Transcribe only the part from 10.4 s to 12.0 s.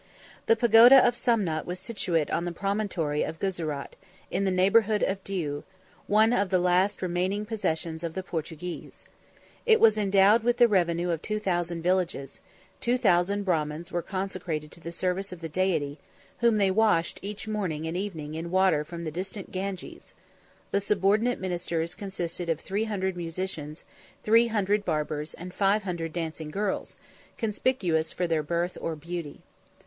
with the revenue of two thousand